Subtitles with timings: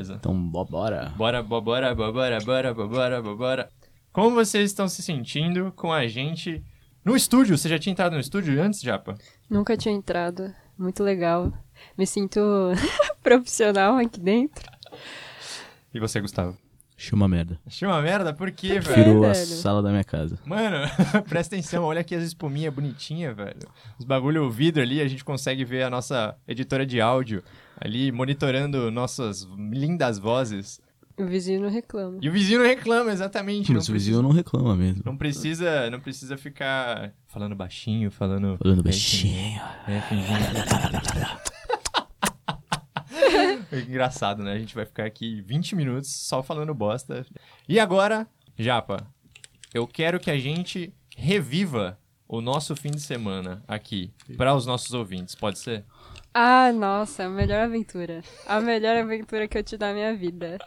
[0.00, 0.14] beleza.
[0.18, 1.12] Então, bo- bora.
[1.16, 3.68] Bora, bo- bora, bo- bora, bora, bo- bora, bo- bora.
[4.12, 6.62] Como vocês estão se sentindo com a gente
[7.04, 7.56] no estúdio?
[7.56, 9.14] Você já tinha entrado no estúdio antes, Japa?
[9.48, 10.52] Nunca tinha entrado.
[10.78, 11.52] Muito legal.
[11.96, 12.40] Me sinto
[13.22, 14.68] profissional aqui dentro.
[15.92, 16.56] E você, Gustavo?
[16.96, 17.58] Chama merda.
[17.66, 18.82] Achei uma merda, por quê, velho?
[18.84, 20.38] Prefiro a sala da minha casa.
[20.44, 20.76] Mano,
[21.28, 23.68] presta atenção, olha aqui as espuminhas bonitinhas, velho.
[23.98, 27.42] Os bagulho vidro ali, a gente consegue ver a nossa editora de áudio
[27.80, 30.80] ali monitorando nossas lindas vozes.
[31.16, 32.18] O vizinho não reclama.
[32.20, 33.72] E o vizinho não reclama, exatamente.
[33.72, 35.02] Mas o vizinho não reclama mesmo.
[35.04, 38.56] Não precisa, não precisa ficar falando baixinho, falando.
[38.58, 39.60] Falando baixinho.
[39.88, 40.40] É, fingindo.
[43.72, 44.52] É Engraçado, né?
[44.52, 47.24] A gente vai ficar aqui 20 minutos só falando bosta.
[47.68, 48.26] E agora,
[48.58, 49.06] Japa,
[49.72, 54.92] eu quero que a gente reviva o nosso fim de semana aqui para os nossos
[54.94, 55.84] ouvintes, pode ser?
[56.32, 58.22] Ah, nossa, a melhor aventura.
[58.46, 60.58] A melhor aventura que eu tive na minha vida.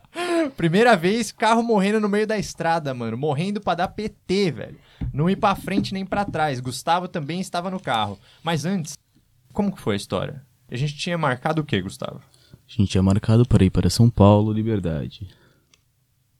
[0.57, 3.17] Primeira vez, carro morrendo no meio da estrada, mano.
[3.17, 4.79] Morrendo pra dar PT, velho.
[5.13, 6.59] Não ir pra frente nem pra trás.
[6.59, 8.19] Gustavo também estava no carro.
[8.43, 8.97] Mas antes,
[9.53, 10.45] como que foi a história?
[10.69, 12.19] A gente tinha marcado o quê, Gustavo?
[12.19, 15.29] A gente tinha marcado para ir para São Paulo, Liberdade.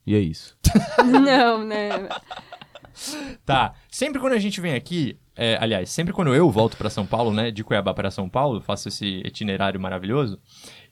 [0.06, 0.56] E é isso.
[1.02, 2.08] Não, né?
[3.44, 7.06] Tá, sempre quando a gente vem aqui, é, aliás, sempre quando eu volto pra São
[7.06, 10.38] Paulo, né, de Cuiabá para São Paulo, faço esse itinerário maravilhoso,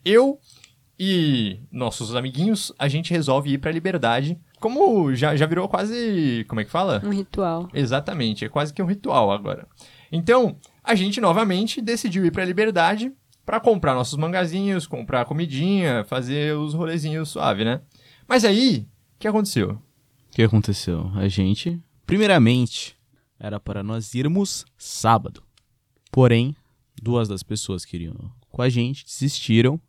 [0.03, 0.39] eu
[0.99, 6.61] e nossos amiguinhos, a gente resolve ir pra Liberdade, como já, já virou quase, como
[6.61, 7.01] é que fala?
[7.03, 7.67] Um ritual.
[7.73, 9.67] Exatamente, é quase que um ritual agora.
[10.11, 13.11] Então, a gente novamente decidiu ir pra Liberdade
[13.45, 17.81] pra comprar nossos mangazinhos, comprar comidinha, fazer os rolezinhos suave, né?
[18.27, 19.71] Mas aí, o que aconteceu?
[19.71, 21.11] O que aconteceu?
[21.15, 22.95] A gente, primeiramente,
[23.43, 25.43] era para nós irmos sábado.
[26.09, 26.55] Porém,
[27.01, 28.15] duas das pessoas que iriam
[28.49, 29.79] com a gente desistiram.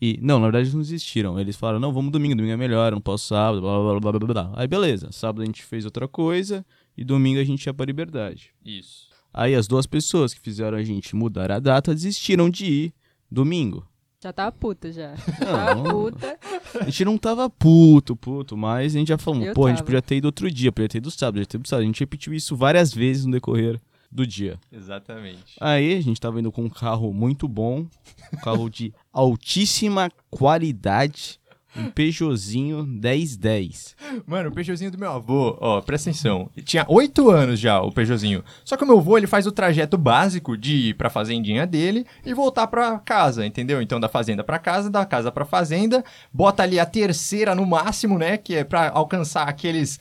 [0.00, 1.40] E, não, na verdade não desistiram.
[1.40, 4.18] Eles falaram, não, vamos domingo, domingo é melhor, não posso sábado, blá blá blá blá
[4.18, 4.52] blá blá.
[4.54, 6.64] Aí beleza, sábado a gente fez outra coisa
[6.94, 8.52] e domingo a gente ia pra liberdade.
[8.62, 9.08] Isso.
[9.32, 12.94] Aí as duas pessoas que fizeram a gente mudar a data desistiram de ir
[13.30, 13.86] domingo.
[14.22, 15.14] Já tava puta já.
[15.38, 16.38] Tava Não, puta.
[16.78, 19.78] a gente não tava puto, puto, mas a gente já falou, Eu pô, a gente
[19.78, 19.86] tava.
[19.86, 21.84] podia ter ido outro dia, podia ter ido sábado, podia ter ido sábado.
[21.84, 23.80] A gente repetiu isso várias vezes no decorrer
[24.12, 24.58] do dia.
[24.70, 25.54] Exatamente.
[25.58, 27.86] Aí a gente tava indo com um carro muito bom,
[28.34, 31.39] um carro de altíssima qualidade,
[31.76, 33.96] um Peugeotzinho 1010.
[34.26, 36.50] Mano, o Peugeotzinho do meu avô, ó, presta atenção.
[36.64, 38.44] Tinha oito anos já o Peugeotzinho.
[38.64, 42.04] Só que o meu avô, ele faz o trajeto básico de ir pra fazendinha dele
[42.24, 43.80] e voltar pra casa, entendeu?
[43.80, 48.18] Então da fazenda pra casa, da casa pra fazenda, bota ali a terceira no máximo,
[48.18, 50.00] né, que é pra alcançar aqueles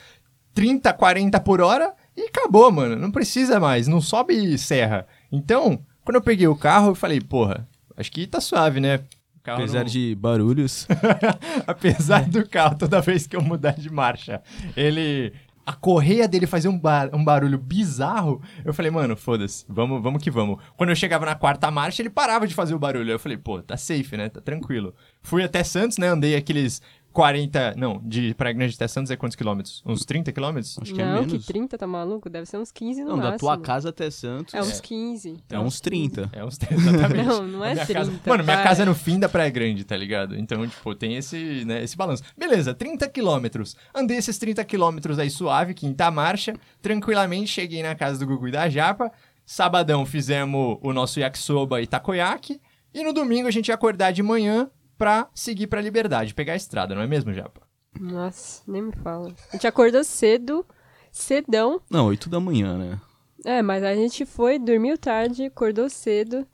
[0.54, 2.96] 30, 40 por hora e acabou, mano.
[2.96, 5.08] Não precisa mais, não sobe serra.
[5.32, 9.02] Então, quando eu peguei o carro, eu falei, porra, acho que tá suave, né?
[9.46, 10.88] Apesar não- de barulhos,
[11.66, 14.42] Apesar do carro, toda vez que eu mudar de marcha,
[14.76, 15.34] ele.
[15.66, 18.42] A correia dele fazer um, bar- um barulho bizarro.
[18.66, 20.58] Eu falei, mano, foda-se, vamos, vamos que vamos.
[20.76, 23.12] Quando eu chegava na quarta marcha, ele parava de fazer o barulho.
[23.12, 24.30] Eu falei, pô, tá safe, né?
[24.30, 24.96] Tá tranquilo.
[25.22, 26.08] Fui até Santos, né?
[26.08, 26.82] Andei aqueles
[27.14, 27.76] 40.
[27.78, 29.82] Não, de Praia Grande até Santos é quantos quilômetros?
[29.86, 30.78] Uns 30 quilômetros?
[30.82, 31.46] acho que é não, menos.
[31.46, 32.30] que 30, tá maluco?
[32.30, 33.32] Deve ser uns 15 no Não, máximo.
[33.32, 35.38] da tua casa até Santos É uns 15.
[35.50, 36.30] é uns 30.
[36.32, 37.26] É uns exatamente.
[37.28, 39.50] Não, não é A minha 30, casa- Mano, minha casa é no fim da Praia
[39.50, 40.36] Grande, tá ligado?
[40.38, 42.24] Então, tipo, tem esse, né, esse balanço.
[42.38, 43.76] Beleza, 30 quilômetros.
[43.94, 46.54] Andei esses 30 quilômetros aí suave, quinta marcha.
[46.82, 49.12] Tranquilamente cheguei na casa do Gugu e da Japa.
[49.46, 52.62] Sabadão fizemos o nosso yakisoba e takoyaki.
[52.94, 56.58] E no domingo a gente ia acordar de manhã pra seguir pra Liberdade, pegar a
[56.58, 57.62] estrada, não é mesmo, Japa?
[58.00, 59.34] Nossa, nem me fala.
[59.50, 60.66] A gente acordou cedo,
[61.12, 61.82] cedão.
[61.90, 63.00] Não, 8 da manhã, né?
[63.46, 66.46] É, mas a gente foi, dormiu tarde, acordou cedo.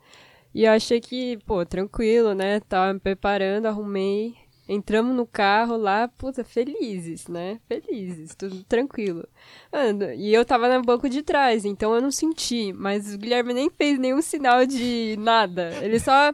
[0.54, 2.60] E eu achei que, pô, tranquilo, né?
[2.60, 4.34] Tava me preparando, arrumei.
[4.68, 7.60] Entramos no carro lá, puta, felizes, né?
[7.68, 9.28] Felizes, tudo tranquilo.
[9.72, 12.72] Mano, e eu tava no banco de trás, então eu não senti.
[12.72, 15.72] Mas o Guilherme nem fez nenhum sinal de nada.
[15.82, 16.32] Ele só.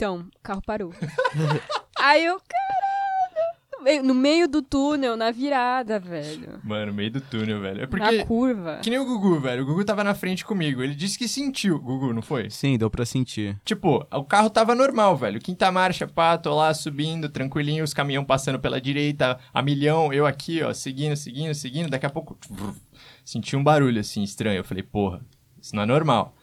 [0.00, 0.94] Então, o carro parou.
[2.00, 4.02] Aí eu, caralho!
[4.02, 6.58] no meio- No do túnel, na virada, velho.
[6.64, 7.80] Mano, meio do túnel, velho.
[7.80, 8.24] É Na porque.
[8.24, 8.78] curva.
[8.82, 9.62] Que nem o Gugu, velho.
[9.62, 10.82] O Gugu tava na frente comigo.
[10.82, 11.78] Ele disse que sentiu.
[11.78, 12.48] Gugu, não foi?
[12.48, 13.60] Sim, deu pra sentir.
[13.62, 15.38] Tipo, o carro tava normal, velho.
[15.38, 20.24] Quinta marcha, pá, tô lá subindo, tranquilinho, os caminhão passando pela direita, a milhão, eu
[20.24, 21.90] aqui, ó, seguindo, seguindo, seguindo.
[21.90, 22.38] Daqui a pouco,
[23.22, 24.60] senti um barulho assim estranho.
[24.60, 25.20] Eu falei, porra,
[25.60, 26.34] isso não é normal.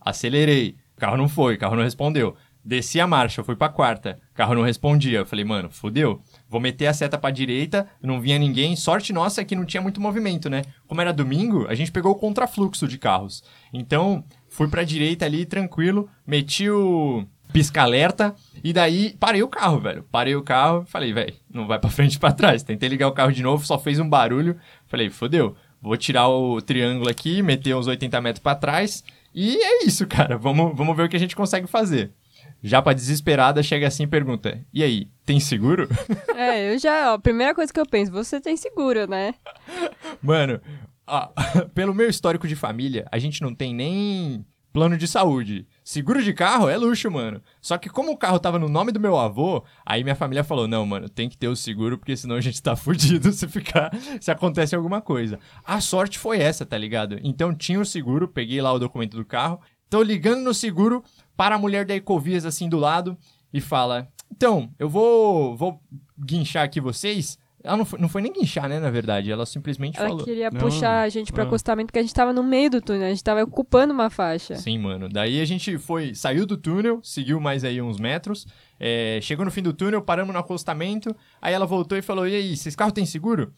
[0.00, 2.36] Acelerei, o carro não foi, o carro não respondeu.
[2.64, 5.18] Desci a marcha, fui pra quarta, carro não respondia.
[5.18, 6.22] Eu falei, mano, fodeu.
[6.48, 8.74] Vou meter a seta pra direita, não vinha ninguém.
[8.74, 10.62] Sorte nossa é que não tinha muito movimento, né?
[10.86, 13.44] Como era domingo, a gente pegou o contrafluxo de carros.
[13.72, 17.26] Então, fui pra direita ali, tranquilo, meti o.
[17.52, 18.34] pisca-alerta.
[18.62, 20.02] E daí, parei o carro, velho.
[20.10, 22.62] Parei o carro, falei, velho, não vai pra frente pra trás.
[22.62, 24.56] Tentei ligar o carro de novo, só fez um barulho.
[24.86, 29.04] Falei, fodeu, vou tirar o triângulo aqui, meter uns 80 metros pra trás.
[29.34, 30.38] E é isso, cara.
[30.38, 32.10] Vamos, vamos ver o que a gente consegue fazer.
[32.66, 35.86] Já pra desesperada, chega assim e pergunta: E aí, tem seguro?
[36.34, 39.34] É, eu já, ó, primeira coisa que eu penso, você tem seguro, né?
[40.20, 40.60] Mano,
[41.06, 41.28] ó,
[41.74, 45.66] pelo meu histórico de família, a gente não tem nem plano de saúde.
[45.84, 47.40] Seguro de carro é luxo, mano.
[47.60, 50.66] Só que como o carro tava no nome do meu avô, aí minha família falou:
[50.66, 53.92] "Não, mano, tem que ter o seguro porque senão a gente tá fudido se ficar,
[54.20, 55.38] se acontece alguma coisa".
[55.64, 57.20] A sorte foi essa, tá ligado?
[57.22, 61.04] Então tinha o seguro, peguei lá o documento do carro, tô ligando no seguro
[61.36, 63.16] para a mulher da Ecovias assim do lado
[63.52, 65.80] e fala: "Então, eu vou vou
[66.18, 67.38] guinchar aqui vocês".
[67.64, 69.32] Ela não foi, não foi nem guinchar, né, na verdade.
[69.32, 70.22] Ela simplesmente Ela falou.
[70.22, 71.46] queria Não, puxar a gente pro ah.
[71.46, 74.54] acostamento porque a gente tava no meio do túnel, a gente tava ocupando uma faixa.
[74.56, 75.08] Sim, mano.
[75.08, 78.46] Daí a gente foi, saiu do túnel, seguiu mais aí uns metros,
[78.78, 82.34] é, chegou no fim do túnel, paramos no acostamento, aí ela voltou e falou, e
[82.34, 83.50] aí, esses carros têm seguro?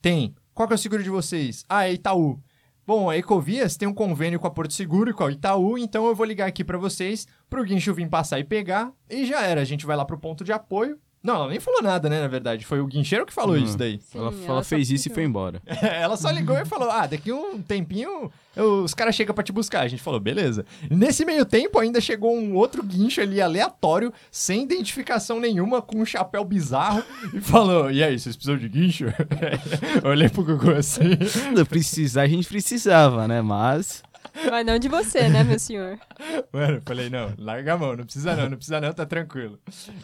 [0.00, 0.34] Tem.
[0.54, 1.66] Qual que é o seguro de vocês?
[1.68, 2.40] Ah, é Itaú.
[2.86, 6.06] Bom, a Ecovias tem um convênio com a Porto Seguro e com a Itaú, então
[6.06, 9.62] eu vou ligar aqui pra vocês, pro guincho vir passar e pegar, e já era.
[9.62, 10.98] A gente vai lá pro ponto de apoio.
[11.24, 12.66] Não, ela nem falou nada, né, na verdade.
[12.66, 13.64] Foi o guincheiro que falou Hum.
[13.64, 13.98] isso daí.
[13.98, 15.62] Sim, ela, ela ela fez isso e foi embora.
[15.82, 19.80] Ela só ligou e falou: Ah, daqui um tempinho os caras chegam pra te buscar.
[19.80, 20.66] A gente falou: Beleza.
[20.90, 26.04] Nesse meio tempo ainda chegou um outro guincho ali aleatório, sem identificação nenhuma, com um
[26.04, 29.06] chapéu bizarro e falou: E aí, vocês precisam de guincho?
[30.04, 31.16] Eu Olhei pro Gugu assim.
[31.68, 33.40] Precisar, a gente precisava, né?
[33.40, 34.02] Mas.
[34.50, 35.98] Mas não de você, né, meu senhor?
[36.52, 39.58] Mano, eu falei: Não, larga a mão, não precisa não, não precisa não, tá tranquilo.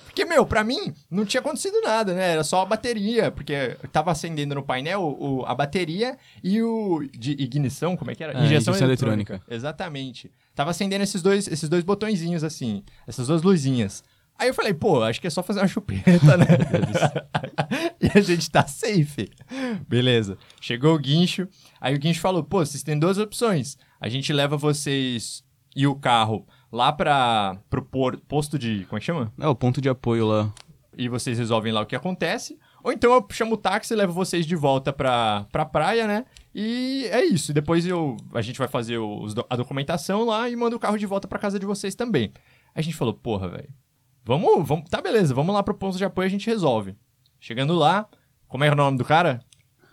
[0.04, 2.32] Porque, meu, pra mim não tinha acontecido nada, né?
[2.32, 7.08] Era só a bateria, porque tava acendendo no painel o, a bateria e o.
[7.12, 8.38] de ignição, como é que era?
[8.38, 9.42] É, injeção eletrônica.
[9.48, 10.30] Exatamente.
[10.54, 14.04] Tava acendendo esses dois, esses dois botõezinhos assim, essas duas luzinhas.
[14.40, 16.46] Aí eu falei, pô, acho que é só fazer uma chupeta, né?
[18.00, 19.30] e a gente tá safe.
[19.86, 20.38] Beleza.
[20.60, 21.46] Chegou o guincho.
[21.78, 23.76] Aí o guincho falou, pô, vocês têm duas opções.
[24.00, 25.44] A gente leva vocês
[25.76, 28.86] e o carro lá para pro por- posto de.
[28.86, 29.30] Como é que chama?
[29.38, 30.52] É o ponto de apoio lá.
[30.96, 32.58] E vocês resolvem lá o que acontece.
[32.82, 36.24] Ou então eu chamo o táxi e levo vocês de volta pra, pra praia, né?
[36.54, 37.52] E é isso.
[37.52, 41.04] Depois eu, a gente vai fazer os a documentação lá e manda o carro de
[41.04, 42.32] volta pra casa de vocês também.
[42.74, 43.68] Aí a gente falou, porra, velho.
[44.24, 44.88] Vamos, vamos.
[44.88, 46.94] Tá, beleza, vamos lá pro ponto de apoio e a gente resolve.
[47.40, 48.06] Chegando lá,
[48.46, 49.40] como é o nome do cara?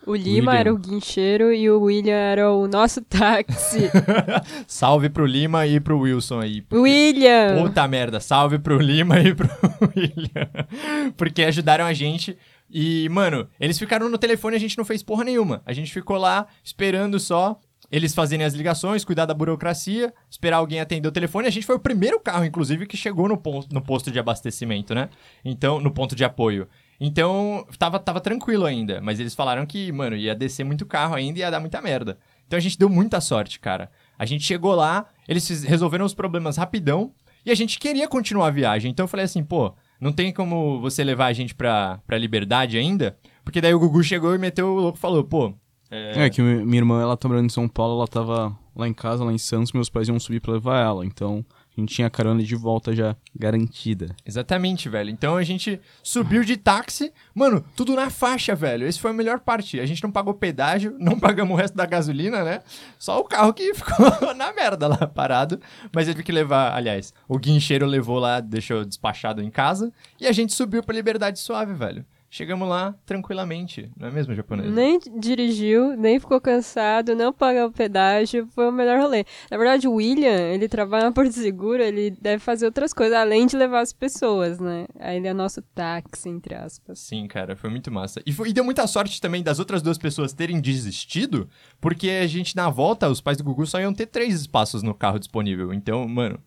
[0.06, 0.60] O Lima William.
[0.60, 3.90] era o guincheiro e o William era o nosso táxi.
[4.66, 6.64] Salve pro Lima e pro Wilson aí.
[6.72, 7.62] William!
[7.62, 9.50] Puta merda, salve pro Lima e pro
[9.96, 11.12] William.
[11.18, 12.38] Porque ajudaram a gente.
[12.70, 15.62] E, mano, eles ficaram no telefone e a gente não fez porra nenhuma.
[15.66, 17.60] A gente ficou lá esperando só
[17.92, 21.48] eles fazerem as ligações, cuidar da burocracia, esperar alguém atender o telefone.
[21.48, 24.94] A gente foi o primeiro carro, inclusive, que chegou no, pon- no posto de abastecimento,
[24.94, 25.10] né?
[25.44, 26.68] Então, no ponto de apoio.
[27.00, 29.00] Então, tava, tava tranquilo ainda.
[29.02, 32.18] Mas eles falaram que, mano, ia descer muito carro ainda e ia dar muita merda.
[32.48, 33.90] Então a gente deu muita sorte, cara.
[34.18, 37.12] A gente chegou lá, eles resolveram os problemas rapidão
[37.46, 38.90] e a gente queria continuar a viagem.
[38.92, 42.78] Então eu falei assim, pô, não tem como você levar a gente pra, pra liberdade
[42.78, 43.18] ainda?
[43.44, 45.54] Porque daí o Gugu chegou e meteu o louco e falou, pô.
[45.90, 48.88] É, É, que mi- minha irmã, ela tá morando em São Paulo, ela tava lá
[48.88, 51.06] em casa, lá em Santos, meus pais iam subir pra levar ela.
[51.06, 54.16] Então, a gente tinha a carona de volta já garantida.
[54.26, 55.10] Exatamente, velho.
[55.10, 58.86] Então a gente subiu de táxi, mano, tudo na faixa, velho.
[58.88, 59.80] Esse foi a melhor parte.
[59.80, 62.62] A gente não pagou pedágio, não pagamos o resto da gasolina, né?
[63.00, 65.60] Só o carro que ficou na merda lá, parado.
[65.94, 69.92] Mas ele teve que levar, aliás, o guincheiro levou lá, deixou despachado em casa.
[70.20, 72.04] E a gente subiu pra Liberdade Suave, velho.
[72.30, 74.70] Chegamos lá tranquilamente, não é mesmo, japonês?
[74.74, 79.26] Nem dirigiu, nem ficou cansado, não pagou o pedágio, foi o melhor rolê.
[79.50, 83.48] Na verdade, o William, ele trabalha na Porto Seguro, ele deve fazer outras coisas, além
[83.48, 84.88] de levar as pessoas, né?
[85.00, 87.00] Aí ele é nosso táxi, entre aspas.
[87.00, 88.22] Sim, cara, foi muito massa.
[88.26, 92.28] E, foi- e deu muita sorte também das outras duas pessoas terem desistido, porque a
[92.28, 95.74] gente, na volta, os pais do Gugu só iam ter três espaços no carro disponível.
[95.74, 96.38] Então, mano,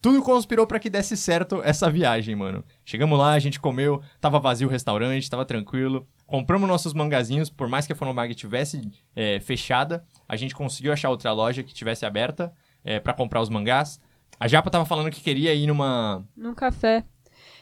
[0.00, 2.64] tudo conspirou pra que desse certo essa viagem, mano.
[2.84, 6.06] Chegamos lá, a gente comeu, tava vazio o restaurante, tava tranquilo.
[6.26, 8.80] Compramos nossos mangazinhos, por mais que a Fonomag tivesse
[9.14, 12.52] é, fechada, a gente conseguiu achar outra loja que tivesse aberta
[12.84, 14.00] é, para comprar os mangás.
[14.38, 16.24] A Japa tava falando que queria ir numa.
[16.36, 17.04] Num café.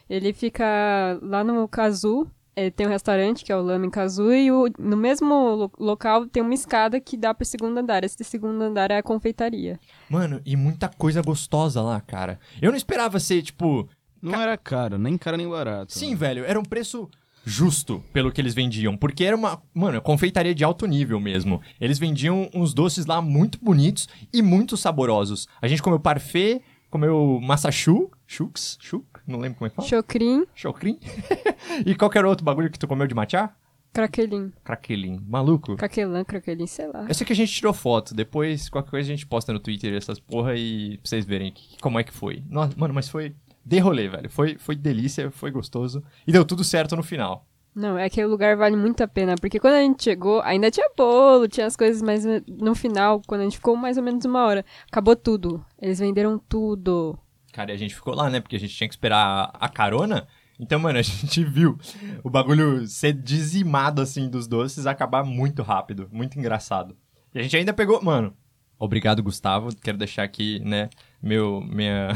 [0.09, 4.51] Ele fica lá no Kazu, eh, tem um restaurante que é o Lamen Kazu, e
[4.51, 8.03] o- no mesmo lo- local tem uma escada que dá pro segundo andar.
[8.05, 9.79] Esse segundo andar é a confeitaria.
[10.11, 12.39] Mano, e muita coisa gostosa lá, cara.
[12.61, 13.89] Eu não esperava ser, tipo,
[14.21, 15.93] Não era caro, nem caro nem barato.
[15.97, 17.09] Sim, velho, era um preço
[17.45, 21.63] justo pelo que eles vendiam, porque era uma, mano, confeitaria de alto nível mesmo.
[21.81, 25.47] Eles vendiam uns doces lá muito bonitos e muito saborosos.
[25.63, 26.61] A gente comeu parfait
[26.91, 29.89] comeu massachu, chuks, chuk, não lembro como é que fala.
[29.89, 30.99] Chocrim, Chocrim.
[31.87, 33.51] e qual era o outro bagulho que tu comeu de matcha?
[33.93, 34.53] craquelim.
[34.63, 35.19] Craquelim.
[35.27, 35.75] Maluco.
[35.77, 37.07] Craquelã, craquelim, sei lá.
[37.09, 39.93] Eu sei que a gente tirou foto, depois qualquer coisa a gente posta no Twitter
[39.95, 42.45] essas porra e pra vocês verem que- como é que foi.
[42.49, 44.31] Nossa, mano, mas foi de rolê, velho.
[44.31, 47.45] Foi, foi delícia, foi gostoso e deu tudo certo no final.
[47.75, 50.71] Não, é que o lugar vale muito a pena, porque quando a gente chegou, ainda
[50.71, 54.25] tinha bolo, tinha as coisas, mas no final, quando a gente ficou mais ou menos
[54.25, 55.65] uma hora, acabou tudo.
[55.81, 57.17] Eles venderam tudo.
[57.53, 58.41] Cara, e a gente ficou lá, né?
[58.41, 60.27] Porque a gente tinha que esperar a carona.
[60.59, 61.79] Então, mano, a gente viu
[62.23, 66.09] o bagulho ser dizimado, assim, dos doces, acabar muito rápido.
[66.13, 66.97] Muito engraçado.
[67.35, 68.03] E a gente ainda pegou...
[68.03, 68.35] Mano,
[68.79, 69.75] obrigado, Gustavo.
[69.77, 70.89] Quero deixar aqui, né,
[71.23, 71.61] meu...
[71.61, 72.09] Minha...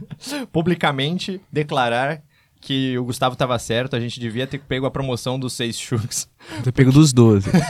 [0.52, 2.22] Publicamente declarar
[2.64, 3.94] que o Gustavo tava certo.
[3.94, 6.26] A gente devia ter pego a promoção dos seis churros.
[6.62, 7.50] Ter pego dos 12.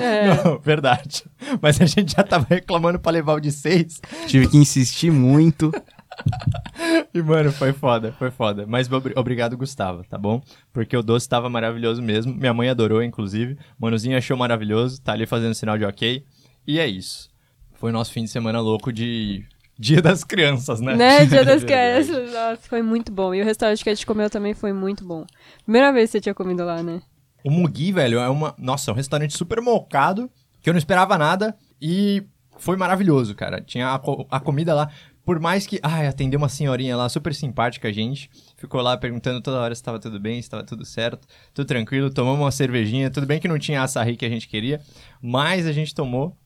[0.00, 1.24] É, Não, verdade.
[1.60, 4.00] Mas a gente já tava reclamando pra levar o de seis.
[4.26, 5.70] Tive que insistir muito.
[7.14, 8.64] E, mano, foi foda, foi foda.
[8.66, 10.42] Mas obri- obrigado, Gustavo, tá bom?
[10.72, 12.34] Porque o doce tava maravilhoso mesmo.
[12.34, 13.56] Minha mãe adorou, inclusive.
[13.78, 16.24] Manuzinho achou maravilhoso, tá ali fazendo sinal de ok.
[16.66, 17.30] E é isso.
[17.74, 19.44] Foi o nosso fim de semana louco de
[19.78, 20.96] Dia das Crianças, né?
[20.96, 21.26] né?
[21.26, 22.32] Dia das crianças.
[22.32, 23.34] Nossa, foi muito bom.
[23.34, 25.24] E o restaurante que a gente comeu também foi muito bom.
[25.64, 27.00] Primeira vez que você tinha comido lá, né?
[27.44, 28.54] O Mugi, velho, é uma.
[28.58, 30.30] Nossa, é um restaurante super mocado,
[30.62, 31.54] que eu não esperava nada.
[31.80, 32.24] E
[32.58, 33.60] foi maravilhoso, cara.
[33.60, 34.88] Tinha a, co- a comida lá.
[35.24, 35.78] Por mais que.
[35.82, 38.28] Ai, atendeu uma senhorinha lá, super simpática a gente.
[38.56, 41.26] Ficou lá perguntando toda hora se estava tudo bem, se estava tudo certo.
[41.54, 42.10] Tudo tranquilo.
[42.10, 43.10] Tomamos uma cervejinha.
[43.10, 44.80] Tudo bem que não tinha açaí que a gente queria,
[45.20, 46.36] mas a gente tomou.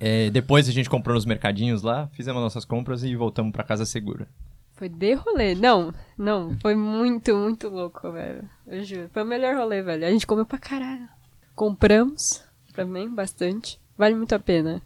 [0.00, 3.86] É, depois a gente comprou nos mercadinhos lá, fizemos nossas compras e voltamos pra casa
[3.86, 4.26] segura.
[4.72, 5.54] Foi de rolê.
[5.54, 6.58] Não, não.
[6.58, 8.48] Foi muito, muito louco, velho.
[8.66, 9.08] Eu juro.
[9.12, 10.04] Foi o melhor rolê, velho.
[10.04, 11.08] A gente comeu pra caralho.
[11.54, 12.42] Compramos
[12.74, 13.78] também, bastante.
[13.96, 14.82] Vale muito a pena.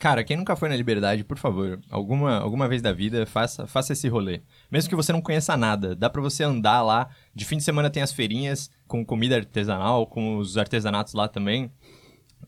[0.00, 3.92] Cara, quem nunca foi na Liberdade, por favor, alguma, alguma vez da vida, faça, faça
[3.92, 4.40] esse rolê.
[4.70, 7.10] Mesmo que você não conheça nada, dá pra você andar lá.
[7.34, 11.70] De fim de semana tem as feirinhas com comida artesanal, com os artesanatos lá também.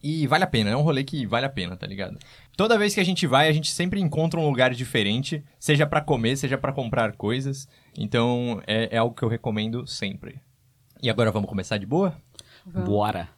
[0.02, 2.18] E vale a pena, é um rolê que vale a pena, tá ligado?
[2.56, 6.00] Toda vez que a gente vai, a gente sempre encontra um lugar diferente, seja pra
[6.00, 7.68] comer, seja pra comprar coisas.
[7.94, 10.40] Então é, é algo que eu recomendo sempre.
[11.02, 12.16] E agora vamos começar de boa?
[12.64, 12.88] Vamos.
[12.88, 13.28] Bora.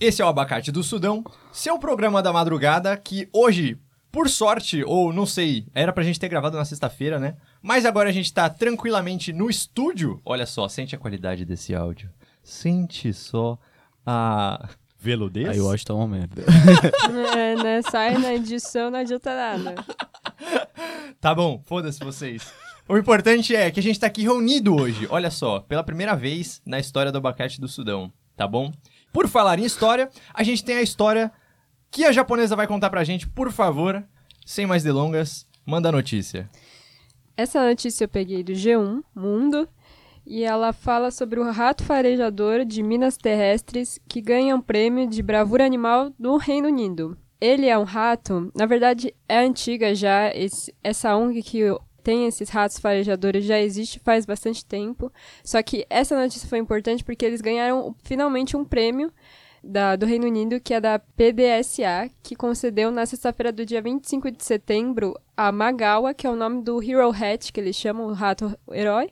[0.00, 3.78] Esse é o Abacate do Sudão, seu programa da madrugada que hoje,
[4.10, 7.36] por sorte, ou não sei, era pra gente ter gravado na sexta-feira, né?
[7.60, 10.18] Mas agora a gente tá tranquilamente no estúdio.
[10.24, 12.08] Olha só, sente a qualidade desse áudio.
[12.42, 13.58] Sente só
[14.06, 15.50] a veludez.
[15.50, 16.44] Aí o áudio tá uma merda.
[17.36, 17.82] É, né?
[17.82, 19.74] Sai na edição, não adianta nada.
[21.20, 22.50] Tá bom, foda-se vocês.
[22.88, 26.62] O importante é que a gente tá aqui reunido hoje, olha só, pela primeira vez
[26.64, 28.72] na história do abacate do Sudão, tá bom?
[29.12, 31.32] Por falar em história, a gente tem a história
[31.90, 34.02] que a japonesa vai contar pra gente, por favor,
[34.46, 36.48] sem mais delongas, manda a notícia.
[37.36, 39.68] Essa notícia eu peguei do G1 Mundo
[40.26, 45.22] e ela fala sobre o rato farejador de Minas Terrestres que ganha um prêmio de
[45.22, 47.16] bravura animal no Reino Unido.
[47.40, 51.62] Ele é um rato, na verdade é antiga já, esse- essa ONG que
[52.00, 55.12] tem esses ratos farejadores já existe faz bastante tempo,
[55.44, 59.12] só que essa notícia foi importante porque eles ganharam finalmente um prêmio
[59.62, 64.30] da- do Reino Unido, que é da PDSA, que concedeu na sexta-feira do dia 25
[64.30, 68.12] de setembro a Magawa, que é o nome do Hero Hat, que eles chamam o
[68.12, 69.10] rato herói,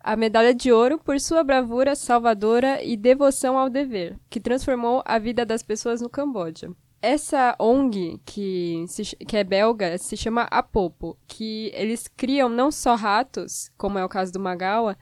[0.00, 5.18] a medalha de ouro por sua bravura salvadora e devoção ao dever, que transformou a
[5.18, 6.70] vida das pessoas no Camboja.
[7.04, 12.94] Essa ONG, que, se que é belga, se chama Apopo, que eles criam não só
[12.94, 14.96] ratos, como é o caso do Magawa,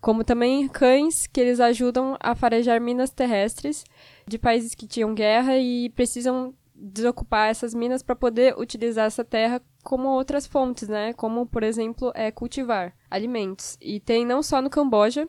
[0.00, 3.82] como também cães que eles ajudam a farejar minas terrestres
[4.24, 9.60] de países que tinham guerra e precisam desocupar essas minas para poder utilizar essa terra
[9.82, 11.12] como outras fontes, né?
[11.12, 13.76] Como, por exemplo, é cultivar alimentos.
[13.80, 15.28] E tem não só no Camboja,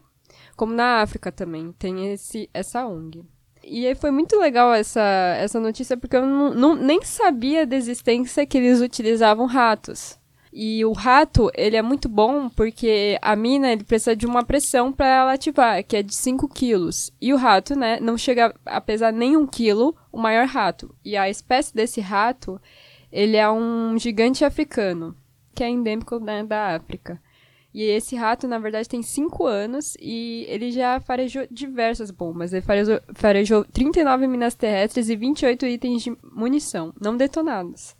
[0.56, 3.26] como na África também, tem esse, essa ONG.
[3.70, 5.02] E aí foi muito legal essa,
[5.38, 10.18] essa notícia, porque eu não, não- nem sabia da existência que eles utilizavam ratos.
[10.52, 14.92] E o rato, ele é muito bom porque a mina, ele precisa de uma pressão
[14.92, 17.12] para ela ativar, que é de 5 quilos.
[17.22, 20.96] E o rato, né, não chega a pesar nem um quilo, o maior rato.
[21.06, 22.60] E a espécie desse rato,
[23.12, 25.16] ele é um gigante africano,
[25.54, 27.22] que é endêmico né, da África.
[27.74, 32.52] E esse rato, na verdade, tem 5 anos e ele já farejou diversas bombas.
[32.52, 37.96] Ele farejou, farejou 39 minas terrestres e 28 itens de munição, não detonados.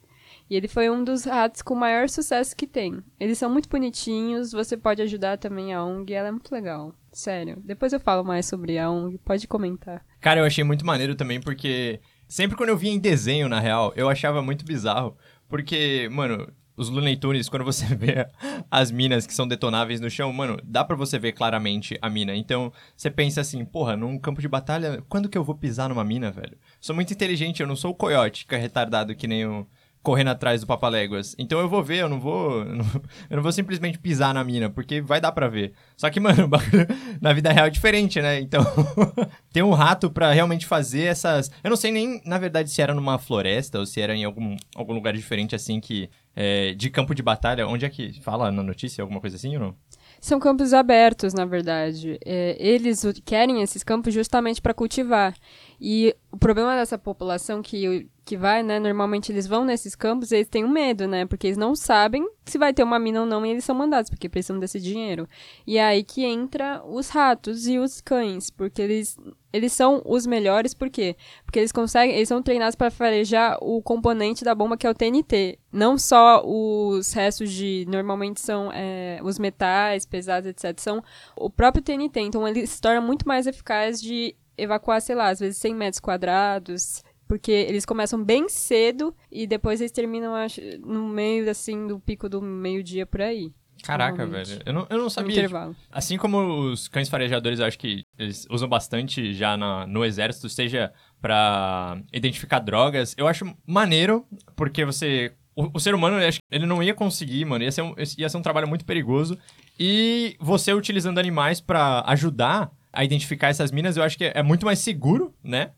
[0.50, 3.04] E ele foi um dos ratos com maior sucesso que tem.
[3.20, 6.92] Eles são muito bonitinhos, você pode ajudar também a ONG, ela é muito legal.
[7.12, 7.62] Sério.
[7.64, 10.04] Depois eu falo mais sobre a ONG, pode comentar.
[10.20, 13.94] Cara, eu achei muito maneiro também porque sempre quando eu via em desenho, na real,
[13.96, 15.16] eu achava muito bizarro.
[15.48, 18.26] Porque, mano, os Looney Tunes, quando você vê
[18.72, 22.34] as minas que são detonáveis no chão, mano, dá pra você ver claramente a mina.
[22.34, 26.06] Então, você pensa assim, porra, num campo de batalha, quando que eu vou pisar numa
[26.06, 26.58] mina, velho?
[26.80, 29.68] Sou muito inteligente, eu não sou o coiote que é retardado que nem o
[30.02, 31.36] correndo atrás do Papaléguas.
[31.38, 32.86] Então eu vou ver, eu não vou, eu não,
[33.30, 35.74] eu não vou simplesmente pisar na mina, porque vai dar pra ver.
[35.98, 36.50] Só que, mano,
[37.22, 38.40] na vida real é diferente, né?
[38.40, 38.64] Então,
[39.52, 41.52] tem um rato pra realmente fazer essas...
[41.64, 44.56] Eu não sei nem, na verdade, se era numa floresta ou se era em algum,
[44.76, 46.10] algum lugar diferente, assim, que...
[46.42, 49.62] É, de campo de batalha, onde é que fala na notícia, alguma coisa assim ou
[49.62, 49.76] não?
[50.22, 52.20] São campos abertos, na verdade.
[52.26, 55.36] É, eles querem esses campos justamente para cultivar.
[55.80, 58.78] E o problema dessa população que, que vai, né?
[58.78, 61.26] Normalmente eles vão nesses campos e eles têm um medo, né?
[61.26, 64.08] Porque eles não sabem se vai ter uma mina ou não e eles são mandados,
[64.08, 65.28] porque precisam desse dinheiro.
[65.66, 69.18] E é aí que entra os ratos e os cães, porque eles,
[69.52, 71.16] eles são os melhores, por quê?
[71.44, 74.94] Porque eles conseguem, eles são treinados para farejar o componente da bomba que é o
[74.94, 75.58] TNT.
[75.72, 77.84] Não só os restos de.
[77.88, 80.80] Normalmente são é, os metais pesados, etc.
[80.80, 81.04] São
[81.36, 82.20] o próprio TNT.
[82.20, 86.00] Então ele se torna muito mais eficaz de evacuar, sei lá, às vezes 100 metros
[86.00, 87.04] quadrados.
[87.30, 92.28] Porque eles começam bem cedo e depois eles terminam acho, no meio, assim, do pico
[92.28, 93.54] do meio-dia por aí.
[93.84, 94.62] Caraca, velho.
[94.66, 95.44] Eu não, eu não sabia.
[95.48, 95.76] tipo.
[95.92, 100.50] Assim como os cães farejadores, eu acho que eles usam bastante já na- no exército,
[100.50, 105.32] seja pra identificar drogas, eu acho maneiro, porque você.
[105.56, 106.18] O, o ser humano,
[106.52, 107.64] ele não ia conseguir, mano.
[107.64, 109.38] Ia ser, um, ia ser um trabalho muito perigoso.
[109.80, 114.66] E você utilizando animais pra ajudar a identificar essas minas, eu acho que é muito
[114.66, 115.72] mais seguro, né?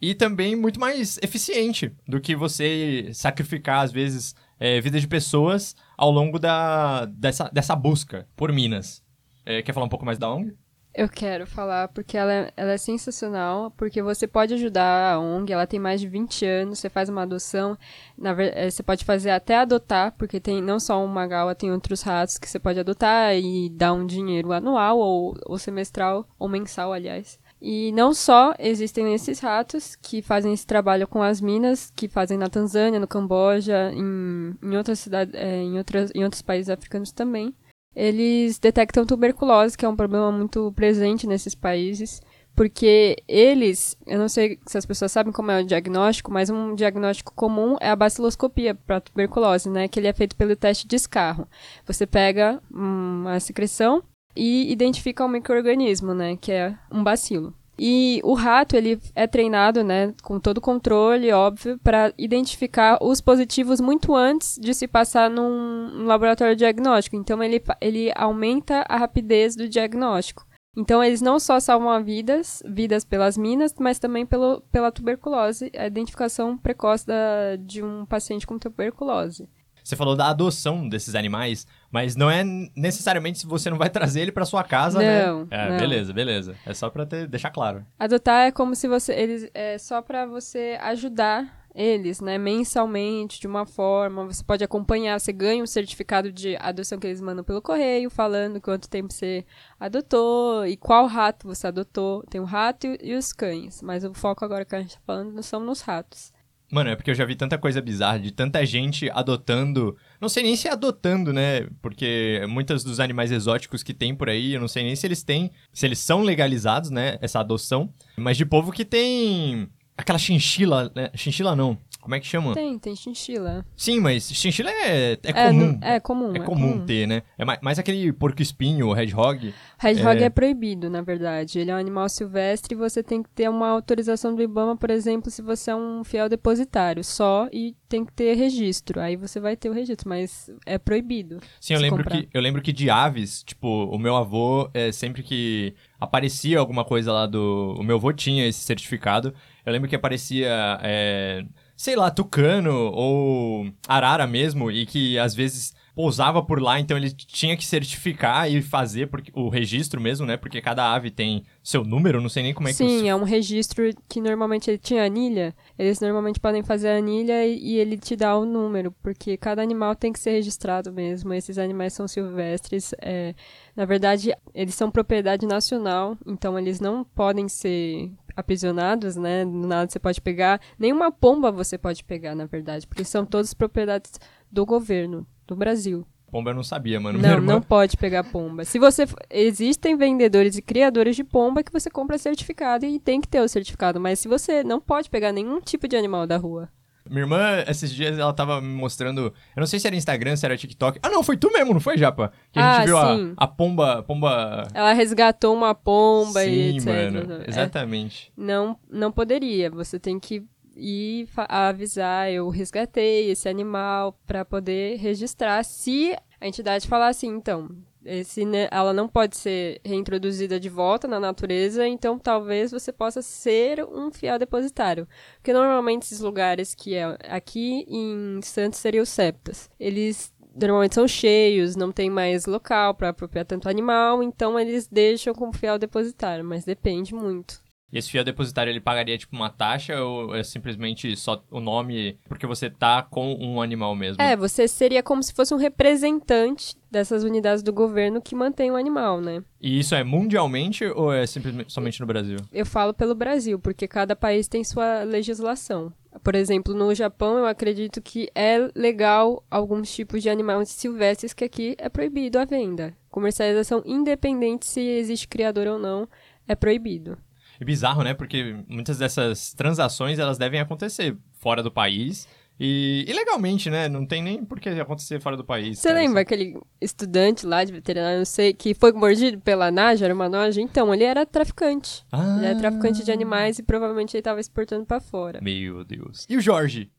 [0.00, 5.74] E também muito mais eficiente do que você sacrificar, às vezes, é, vidas de pessoas
[5.96, 9.02] ao longo da, dessa, dessa busca por minas.
[9.44, 10.54] É, quer falar um pouco mais da ONG?
[10.98, 15.52] Eu quero falar porque ela é, ela é sensacional, porque você pode ajudar a ONG,
[15.52, 17.76] ela tem mais de 20 anos, você faz uma adoção,
[18.16, 22.00] na eh, você pode fazer até adotar, porque tem não só uma gaua, tem outros
[22.00, 26.94] ratos que você pode adotar e dar um dinheiro anual ou, ou semestral, ou mensal,
[26.94, 27.38] aliás.
[27.60, 32.36] E não só existem esses ratos que fazem esse trabalho com as minas, que fazem
[32.36, 37.12] na Tanzânia, no Camboja, em, em outras cidades, eh, em, outras, em outros países africanos
[37.12, 37.54] também
[37.96, 42.20] eles detectam tuberculose, que é um problema muito presente nesses países,
[42.54, 46.74] porque eles, eu não sei se as pessoas sabem como é o diagnóstico, mas um
[46.74, 50.94] diagnóstico comum é a baciloscopia para tuberculose, né, que ele é feito pelo teste de
[50.94, 51.48] escarro.
[51.86, 54.02] Você pega uma secreção
[54.36, 57.54] e identifica um microorganismo, né, que é um bacilo.
[57.78, 63.80] E o rato, ele é treinado, né, com todo controle, óbvio, para identificar os positivos
[63.80, 67.16] muito antes de se passar num, laboratório diagnóstico.
[67.16, 70.46] Então, ele, ele aumenta a rapidez do diagnóstico.
[70.74, 75.86] Então, eles não só salvam vidas, vidas pelas minas, mas também pelo, pela tuberculose, a
[75.86, 79.48] identificação precoce da, de um paciente com tuberculose.
[79.86, 82.42] Você falou da adoção desses animais, mas não é
[82.74, 85.48] necessariamente se você não vai trazer ele pra sua casa, Não, né?
[85.48, 85.76] É, não.
[85.76, 86.56] beleza, beleza.
[86.66, 87.86] É só pra ter, deixar claro.
[87.96, 89.14] Adotar é como se você.
[89.14, 92.36] Eles, é só para você ajudar eles, né?
[92.36, 94.24] Mensalmente, de uma forma.
[94.24, 98.60] Você pode acompanhar, você ganha um certificado de adoção que eles mandam pelo correio, falando
[98.60, 99.46] quanto tempo você
[99.78, 102.24] adotou e qual rato você adotou.
[102.28, 103.80] Tem o rato e, e os cães.
[103.82, 106.34] Mas o foco agora que a gente tá falando são nos ratos.
[106.70, 109.96] Mano, é porque eu já vi tanta coisa bizarra de tanta gente adotando.
[110.20, 111.66] Não sei nem se é adotando, né?
[111.80, 115.22] Porque muitos dos animais exóticos que tem por aí, eu não sei nem se eles
[115.22, 115.50] têm.
[115.72, 117.18] Se eles são legalizados, né?
[117.20, 117.92] Essa adoção.
[118.16, 119.68] Mas de povo que tem.
[119.96, 121.10] Aquela chinchila, né?
[121.14, 121.78] Chinchila não.
[122.06, 122.54] Como é que chama?
[122.54, 123.66] Tem, tem chinchila.
[123.76, 125.78] Sim, mas chinchila é, é É, comum.
[125.82, 126.32] é comum.
[126.36, 127.22] É comum ter, né?
[127.36, 129.52] É mais, mais aquele porco-espinho, hedgehog.
[129.82, 130.26] Hedgehog É.
[130.26, 130.30] é...
[130.30, 131.58] proibido, na verdade.
[131.58, 134.88] Ele é um animal silvestre e você tem que ter uma autorização do IBAMA, por
[134.88, 137.02] exemplo, se você é um fiel depositário.
[137.02, 139.00] Só e tem que ter registro.
[139.00, 141.40] Aí você vai ter o registro, mas é proibido.
[141.60, 142.22] Sim, eu lembro, comprar.
[142.22, 146.84] que, eu lembro que de aves, tipo, o meu avô, é, sempre que aparecia alguma
[146.84, 147.74] coisa lá do.
[147.76, 149.34] O meu avô tinha esse certificado.
[149.64, 151.44] Eu lembro que aparecia, é,
[151.76, 157.10] sei lá, tucano ou arara mesmo, e que às vezes pousava por lá, então ele
[157.10, 160.36] tinha que certificar e fazer porque, o registro mesmo, né?
[160.36, 163.22] Porque cada ave tem seu número, não sei nem como é que Sim, é um
[163.22, 165.56] registro que normalmente ele tinha anilha.
[165.78, 169.62] Eles normalmente podem fazer a anilha e, e ele te dá o número, porque cada
[169.62, 171.32] animal tem que ser registrado mesmo.
[171.32, 172.92] Esses animais são silvestres.
[173.00, 173.34] é,
[173.74, 179.44] na verdade, eles são propriedade nacional, então eles não podem ser aprisionados, né?
[179.44, 180.60] Do nada você pode pegar.
[180.78, 184.12] Nenhuma pomba você pode pegar, na verdade, porque são todas propriedades
[184.50, 186.06] do governo, do Brasil.
[186.30, 187.18] Pomba eu não sabia, mano.
[187.18, 188.64] Não, não pode pegar pomba.
[188.64, 193.28] Se você existem vendedores e criadores de pomba que você compra certificado e tem que
[193.28, 196.68] ter o certificado, mas se você não pode pegar nenhum tipo de animal da rua.
[197.08, 199.20] Minha irmã, esses dias, ela tava me mostrando.
[199.54, 200.98] Eu não sei se era Instagram, se era TikTok.
[201.02, 202.32] Ah, não, foi tu mesmo, não foi, Japa?
[202.52, 203.34] Que a gente Ah, viu a, sim.
[203.36, 204.02] a pomba.
[204.02, 204.68] pomba...
[204.74, 207.42] Ela resgatou uma pomba e Sim, mano.
[207.44, 208.32] É, Exatamente.
[208.36, 209.70] não, não poderia.
[209.70, 210.42] Você tem que
[210.76, 215.64] ir avisar, eu resgatei esse animal para poder registrar.
[215.64, 217.70] Se a entidade falar assim, então,
[218.06, 223.84] esse, ela não pode ser reintroduzida de volta na natureza, então talvez você possa ser
[223.84, 225.06] um fiel depositário.
[225.36, 229.68] Porque normalmente esses lugares que é aqui em Santos seria os septas.
[229.78, 235.34] Eles normalmente são cheios, não tem mais local para apropriar tanto animal, então eles deixam
[235.34, 237.66] como fiel depositário, mas depende muito.
[237.92, 242.18] E esse fiel depositário, ele pagaria, tipo, uma taxa ou é simplesmente só o nome
[242.28, 244.20] porque você tá com um animal mesmo?
[244.20, 248.76] É, você seria como se fosse um representante dessas unidades do governo que mantém o
[248.76, 249.42] animal, né?
[249.60, 252.38] E isso é mundialmente ou é simplesmente somente no Brasil?
[252.50, 255.92] Eu falo pelo Brasil, porque cada país tem sua legislação.
[256.24, 261.44] Por exemplo, no Japão, eu acredito que é legal alguns tipos de animais silvestres que
[261.44, 262.96] aqui é proibido a venda.
[263.10, 266.08] Comercialização independente se existe criador ou não,
[266.48, 267.18] é proibido.
[267.60, 268.14] E bizarro, né?
[268.14, 272.26] Porque muitas dessas transações, elas devem acontecer fora do país.
[272.58, 273.88] E, e legalmente, né?
[273.88, 275.78] Não tem nem por que acontecer fora do país.
[275.78, 280.14] Você lembra aquele estudante lá de veterinário, não sei, que foi mordido pela Naja, era
[280.14, 280.60] uma noja?
[280.60, 282.04] Então, ele era traficante.
[282.10, 285.40] Ah, Ele era traficante de animais e provavelmente ele estava exportando pra fora.
[285.42, 286.24] Meu Deus.
[286.28, 286.90] E o Jorge?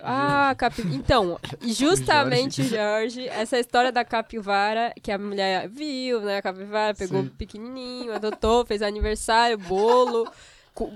[0.00, 0.82] Ah, capi...
[0.92, 6.94] então, justamente o Jorge, essa história da capivara, que a mulher viu, né, a capivara,
[6.94, 7.28] pegou Sim.
[7.30, 10.30] pequenininho, adotou, fez aniversário, bolo,
[10.74, 10.90] co-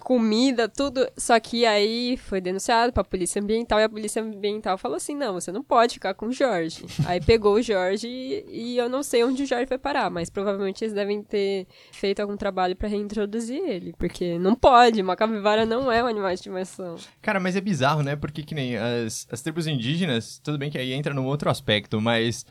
[0.00, 4.96] comida, tudo, só que aí foi denunciado pra polícia ambiental e a polícia ambiental falou
[4.96, 6.84] assim, não, você não pode ficar com o Jorge.
[7.06, 10.30] Aí pegou o Jorge e, e eu não sei onde o Jorge foi parar, mas
[10.30, 15.64] provavelmente eles devem ter feito algum trabalho pra reintroduzir ele, porque não pode, uma capivara
[15.66, 16.96] não é um animal de estimação.
[17.20, 18.16] Cara, mas é bizarro, né?
[18.16, 22.00] Porque que nem as, as tribos indígenas, tudo bem que aí entra num outro aspecto,
[22.00, 22.44] mas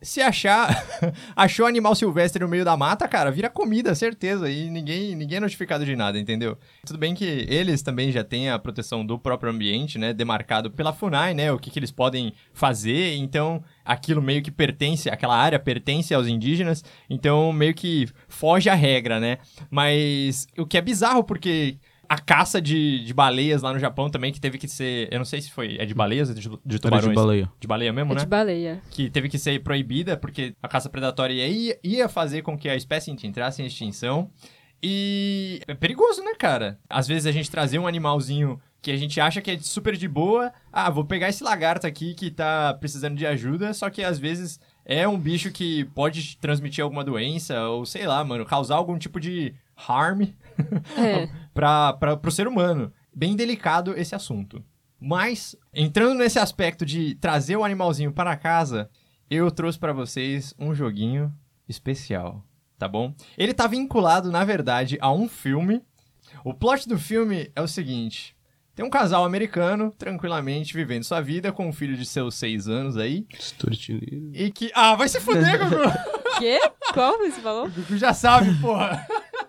[0.00, 0.84] se achar,
[1.34, 5.40] achou animal silvestre no meio da mata, cara, vira comida, certeza, e ninguém, ninguém é
[5.40, 6.56] notificado de nada, entendeu?
[6.86, 10.92] Tudo bem que eles também já têm a proteção do próprio ambiente, né, demarcado pela
[10.92, 15.58] FUNAI, né, o que, que eles podem fazer, então aquilo meio que pertence, aquela área
[15.58, 19.38] pertence aos indígenas, então meio que foge à regra, né?
[19.70, 24.32] Mas o que é bizarro, porque a caça de, de baleias lá no Japão também,
[24.32, 25.08] que teve que ser.
[25.12, 25.76] Eu não sei se foi.
[25.78, 27.08] É de baleias ou de, de Era tubarões?
[27.08, 27.52] de baleia.
[27.60, 28.20] De baleia mesmo, É né?
[28.22, 28.82] de baleia.
[28.90, 32.74] Que teve que ser proibida, porque a caça predatória ia, ia fazer com que a
[32.76, 34.30] espécie entrasse em extinção.
[34.82, 36.78] E é perigoso, né, cara?
[36.88, 40.06] Às vezes a gente trazer um animalzinho que a gente acha que é super de
[40.06, 40.52] boa.
[40.72, 44.60] Ah, vou pegar esse lagarto aqui que tá precisando de ajuda, só que às vezes
[44.84, 49.18] é um bicho que pode transmitir alguma doença, ou sei lá, mano, causar algum tipo
[49.18, 49.52] de
[49.88, 50.22] harm
[50.96, 51.28] É.
[51.54, 52.92] para o ser humano.
[53.14, 54.64] Bem delicado esse assunto.
[55.00, 58.90] Mas, entrando nesse aspecto de trazer o animalzinho para casa,
[59.30, 61.32] eu trouxe para vocês um joguinho
[61.68, 62.44] especial,
[62.78, 63.14] tá bom?
[63.36, 65.82] Ele tá vinculado, na verdade, a um filme.
[66.44, 68.36] O plot do filme é o seguinte:
[68.78, 72.96] tem um casal americano, tranquilamente, vivendo sua vida com um filho de seus seis anos
[72.96, 73.26] aí.
[73.36, 74.30] Estortilheiro.
[74.32, 74.70] E que.
[74.74, 75.82] Ah, vai se fuder, Gugu!
[76.38, 76.60] Quê?
[76.92, 77.66] Qual você falou?
[77.66, 79.04] O Gugu já sabe, porra!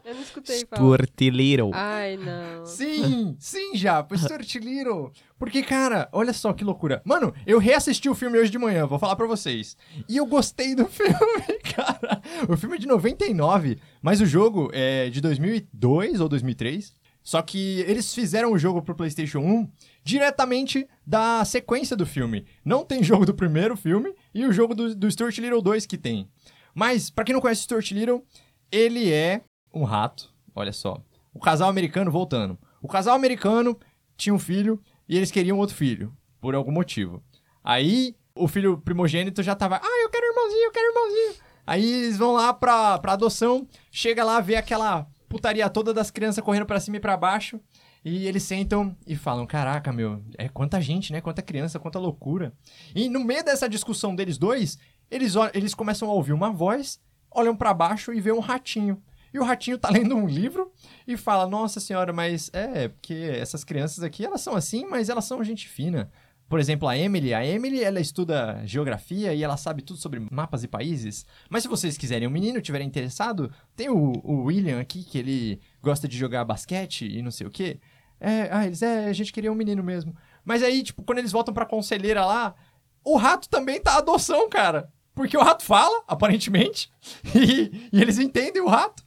[0.10, 0.82] Eu não escutei falar.
[0.82, 1.70] Estortilheiro.
[1.72, 2.66] Ai, não.
[2.66, 5.12] Sim, sim, já, Stuart Little.
[5.38, 7.00] Porque, cara, olha só que loucura.
[7.06, 9.78] Mano, eu reassisti o filme hoje de manhã, vou falar pra vocês.
[10.10, 12.24] E eu gostei do filme, cara.
[12.50, 16.92] O filme é de 99, mas o jogo é de 2002 ou 2003.
[17.22, 19.70] Só que eles fizeram o jogo pro PlayStation 1
[20.04, 22.48] diretamente da sequência do filme.
[22.66, 26.00] Não tem jogo do primeiro filme e o jogo do, do Stuart Little 2 que
[26.00, 26.28] tem.
[26.74, 28.24] Mas, pra quem não conhece o Stuart Little,
[28.72, 29.42] ele é
[29.74, 31.02] um rato, olha só.
[31.34, 32.58] O casal americano, voltando.
[32.82, 33.78] O casal americano
[34.18, 37.24] tinha um filho e eles queriam outro filho, por algum motivo.
[37.64, 41.34] Aí, o filho primogênito já tava, ah, eu quero irmãozinho, eu quero irmãozinho.
[41.68, 46.44] Aí eles vão lá pra, pra adoção, chega lá, vê aquela putaria toda das crianças
[46.44, 47.60] correndo pra cima e pra baixo.
[48.04, 51.22] E eles sentam e falam: Caraca, meu, é quanta gente, né?
[51.22, 52.54] Quanta criança, quanta loucura.
[52.96, 54.80] E no meio dessa discussão deles dois,
[55.12, 59.02] eles, eles começam a ouvir uma voz, olham pra baixo e vê um ratinho.
[59.34, 60.72] E o ratinho tá lendo um livro
[61.08, 65.26] e fala: Nossa senhora, mas é, porque essas crianças aqui, elas são assim, mas elas
[65.26, 66.10] são gente fina.
[66.50, 67.32] Por exemplo, a Emily.
[67.32, 71.24] A Emily, ela estuda geografia e ela sabe tudo sobre mapas e países.
[71.48, 75.62] Mas se vocês quiserem um menino, tiverem interessado, tem o, o William aqui, que ele
[75.80, 77.80] gosta de jogar basquete e não sei o quê.
[78.20, 80.16] É, ah, eles, é, a gente queria um menino mesmo.
[80.44, 82.56] Mas aí, tipo, quando eles voltam pra conselheira lá,
[83.04, 84.92] o rato também tá adoção, cara.
[85.14, 86.92] Porque o rato fala, aparentemente,
[87.36, 89.04] e, e eles entendem o rato,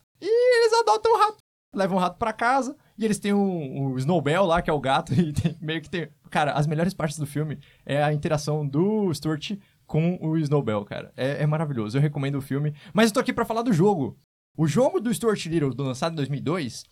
[0.82, 1.36] adotam o rato.
[1.74, 4.80] levam o rato pra casa, e eles têm o, o Snowbell lá, que é o
[4.80, 6.08] gato, e tem- meio que tem...
[6.30, 9.52] Cara, as melhores partes do filme é a interação do Stuart
[9.86, 11.12] com o Snowbell, cara.
[11.16, 12.74] É, é maravilhoso, eu recomendo o filme.
[12.94, 14.16] Mas eu tô aqui pra falar do jogo.
[14.56, 16.84] O jogo do Stuart Little, do lançado em 2002,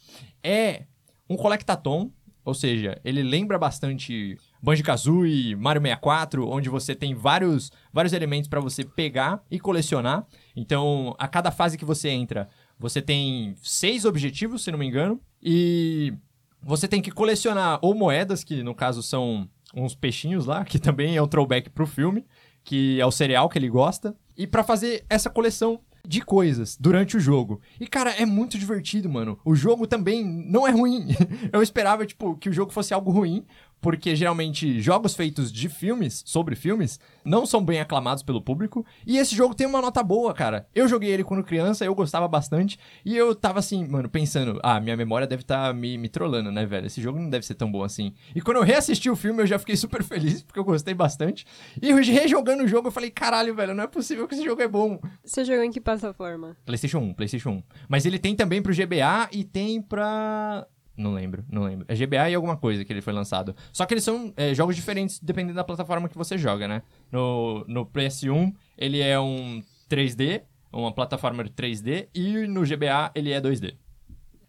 [0.42, 0.84] é
[1.28, 2.10] um collectathon,
[2.44, 8.60] ou seja, ele lembra bastante Banjo-Kazooie, Mario 64, onde você tem vários, vários elementos pra
[8.60, 10.26] você pegar e colecionar.
[10.56, 12.48] Então, a cada fase que você entra,
[12.80, 16.14] você tem seis objetivos, se não me engano, e
[16.62, 21.14] você tem que colecionar ou moedas, que no caso são uns peixinhos lá, que também
[21.14, 22.26] é um throwback pro filme,
[22.64, 27.18] que é o cereal que ele gosta, e pra fazer essa coleção de coisas durante
[27.18, 27.60] o jogo.
[27.78, 29.38] E cara, é muito divertido, mano.
[29.44, 31.08] O jogo também não é ruim.
[31.52, 33.44] Eu esperava tipo que o jogo fosse algo ruim,
[33.80, 38.84] porque geralmente jogos feitos de filmes, sobre filmes, não são bem aclamados pelo público.
[39.06, 40.66] E esse jogo tem uma nota boa, cara.
[40.74, 42.78] Eu joguei ele quando criança, eu gostava bastante.
[43.04, 46.66] E eu tava assim, mano, pensando, ah, minha memória deve estar me, me trollando, né,
[46.66, 46.86] velho?
[46.86, 48.12] Esse jogo não deve ser tão bom assim.
[48.34, 51.46] E quando eu reassisti o filme, eu já fiquei super feliz, porque eu gostei bastante.
[51.80, 54.68] E rejogando o jogo, eu falei, caralho, velho, não é possível que esse jogo é
[54.68, 55.00] bom.
[55.24, 56.56] Você jogou em que plataforma?
[56.64, 57.62] PlayStation 1, PlayStation 1.
[57.88, 60.66] Mas ele tem também pro GBA e tem pra.
[61.00, 61.86] Não lembro, não lembro.
[61.88, 63.56] É GBA e alguma coisa que ele foi lançado.
[63.72, 66.82] Só que eles são é, jogos diferentes dependendo da plataforma que você joga, né?
[67.10, 73.32] No, no PS1, ele é um 3D, uma plataforma de 3D, e no GBA ele
[73.32, 73.76] é 2D.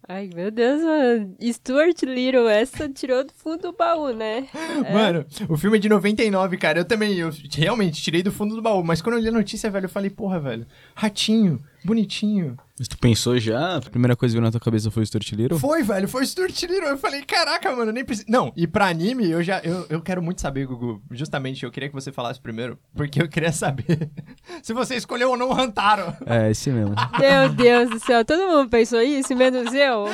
[0.06, 1.36] Ai, meu Deus, mano.
[1.40, 4.46] Stuart Little, essa tirou do fundo do baú, né?
[4.84, 4.92] É.
[4.92, 6.80] Mano, o filme é de 99, cara.
[6.80, 8.84] Eu também, eu realmente tirei do fundo do baú.
[8.84, 12.56] Mas quando eu li a notícia, velho, eu falei, porra, velho, ratinho, bonitinho.
[12.78, 13.76] Mas tu pensou já?
[13.76, 15.58] A primeira coisa que veio na tua cabeça foi o Stuart Little?
[15.58, 16.88] Foi, velho, foi Stuart Little.
[16.88, 18.26] Eu falei, caraca, mano, nem precisa.
[18.28, 19.60] Não, e pra anime, eu já.
[19.60, 21.00] Eu, eu quero muito saber, Gugu.
[21.10, 24.10] Justamente, eu queria que você falasse primeiro, porque eu queria saber
[24.62, 26.16] se você escolheu ou não o Hantaro.
[26.26, 26.94] É, esse mesmo.
[27.20, 30.06] Meu Deus do céu, todo mundo pensou isso, menos eu?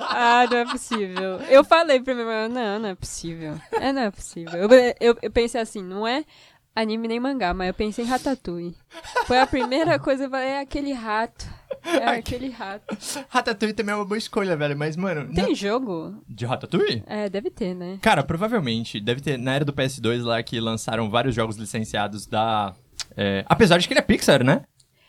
[0.00, 1.36] Ah, não é possível.
[1.48, 3.54] Eu falei primeiro, mas não, não é possível.
[3.72, 4.54] É, não é possível.
[4.54, 4.68] Eu,
[5.00, 6.24] eu, eu pensei assim, não é
[6.76, 8.76] anime nem mangá, mas eu pensei em Ratatouille.
[9.26, 11.46] Foi a primeira coisa, é aquele rato.
[11.84, 12.96] É aquele rato.
[13.28, 15.32] Ratatouille também é uma boa escolha, velho, mas, mano.
[15.34, 16.22] Tem não- jogo?
[16.28, 17.02] De Ratatouille?
[17.06, 17.98] É, deve ter, né?
[18.02, 19.00] Cara, provavelmente.
[19.00, 22.74] Deve ter na era do PS2 lá que lançaram vários jogos licenciados da.
[23.16, 24.62] é, apesar de que ele é Pixar, né?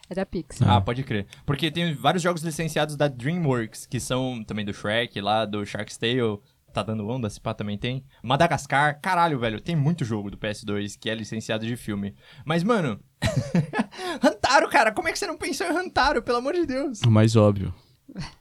[0.10, 0.70] É da Pixar.
[0.70, 1.28] Ah, pode crer.
[1.46, 5.98] Porque tem vários jogos licenciados da DreamWorks, que são também do Shrek, lá do Shark's
[5.98, 6.40] Tale.
[6.74, 8.04] Tá dando onda, se pá também tem.
[8.22, 12.16] Madagascar, caralho, velho, tem muito jogo do PS2 que é licenciado de filme.
[12.46, 13.00] Mas, mano.
[14.24, 17.02] Hantaro, cara, como é que você não pensou em Hantaro, pelo amor de Deus?
[17.02, 17.74] O mais óbvio.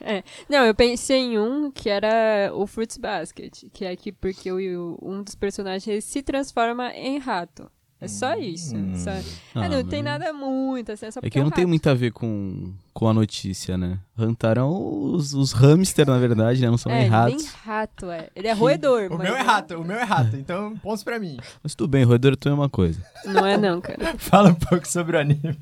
[0.00, 0.24] É.
[0.48, 4.98] Não, eu pensei em um que era o Fruits Basket, que é aqui porque o,
[5.00, 7.70] um dos personagens se transforma em rato.
[8.04, 8.74] É só isso.
[8.96, 9.10] Só...
[9.10, 9.22] Ah,
[9.54, 11.64] Ah, não mas- tem nada muito, assim, é só É porque que não um tem
[11.66, 13.98] muito a ver com, com a notícia, né?
[14.18, 14.70] Hantarão
[15.12, 16.68] os, os hamster, na verdade, né?
[16.70, 17.46] Não são É, nem nem ratos.
[17.64, 18.28] rato, é.
[18.36, 21.18] Ele é roedor, O mas meu é rato, o meu é rato, então pontos pra
[21.18, 21.36] mim.
[21.62, 23.00] Mas tudo bem, roedor é a mesma coisa.
[23.24, 24.14] Não é não, cara.
[24.18, 25.56] Fala um pouco sobre o anime.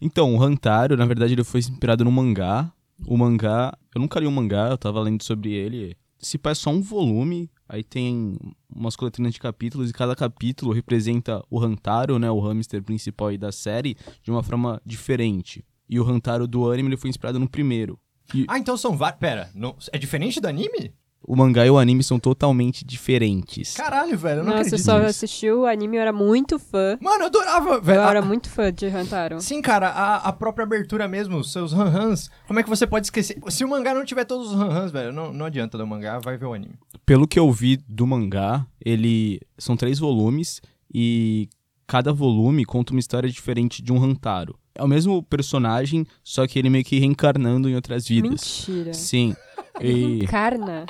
[0.00, 2.70] Então, o Hantaro, na verdade, ele foi inspirado no mangá.
[3.06, 5.96] O mangá, eu nunca li o mangá, eu tava lendo sobre ele.
[6.18, 8.36] Se pá, é só um volume, aí tem
[8.74, 13.38] umas coletâneas de capítulos, e cada capítulo representa o Hantaro, né, o hamster principal aí
[13.38, 15.64] da série, de uma forma diferente.
[15.88, 17.98] E o Hantaro do anime, ele foi inspirado no primeiro.
[18.34, 19.20] E Ah, então são vários.
[19.20, 19.76] Pera, não...
[19.92, 20.94] é diferente do anime?
[21.26, 23.74] O mangá e o anime são totalmente diferentes.
[23.74, 25.08] Caralho, velho, eu não Nossa, eu acredito só nisso.
[25.10, 26.98] assisti o anime, eu era muito fã.
[27.00, 28.00] Mano, eu adorava, velho.
[28.00, 29.40] Eu era A- muito fã de Hantaro.
[29.40, 33.06] Sim, cara, a, a própria abertura mesmo, os seus han-hans, como é que você pode
[33.06, 33.38] esquecer?
[33.48, 36.18] Se o mangá não tiver todos os han-hans, velho, não, não adianta ler o mangá,
[36.18, 36.74] vai ver o anime.
[37.06, 40.60] Pelo que eu vi do mangá, ele são três volumes
[40.92, 41.48] e
[41.86, 44.58] cada volume conta uma história diferente de um Hantaro.
[44.74, 48.66] É o mesmo personagem, só que ele meio que reencarnando em outras vidas.
[48.68, 48.92] Mentira.
[48.92, 49.36] Sim.
[49.80, 50.18] Ele E...
[50.20, 50.86] reencarna.